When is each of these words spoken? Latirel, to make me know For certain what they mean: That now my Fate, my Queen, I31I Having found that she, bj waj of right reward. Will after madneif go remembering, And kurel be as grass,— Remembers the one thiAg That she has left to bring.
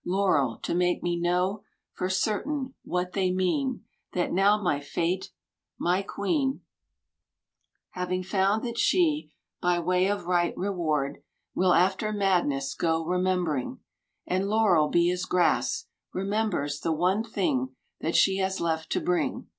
Latirel, 0.03 0.59
to 0.63 0.73
make 0.73 1.03
me 1.03 1.15
know 1.15 1.61
For 1.93 2.09
certain 2.09 2.73
what 2.83 3.13
they 3.13 3.29
mean: 3.31 3.83
That 4.13 4.31
now 4.31 4.59
my 4.59 4.79
Fate, 4.79 5.29
my 5.77 6.01
Queen, 6.01 6.61
I31I 7.93 7.99
Having 7.99 8.23
found 8.23 8.63
that 8.65 8.79
she, 8.79 9.29
bj 9.61 9.85
waj 9.85 10.11
of 10.11 10.25
right 10.25 10.57
reward. 10.57 11.21
Will 11.53 11.73
after 11.75 12.11
madneif 12.11 12.75
go 12.79 13.05
remembering, 13.05 13.77
And 14.25 14.45
kurel 14.45 14.91
be 14.91 15.11
as 15.11 15.25
grass,— 15.25 15.85
Remembers 16.15 16.79
the 16.79 16.91
one 16.91 17.23
thiAg 17.23 17.69
That 17.99 18.15
she 18.15 18.37
has 18.37 18.59
left 18.59 18.91
to 18.93 19.01
bring. 19.01 19.49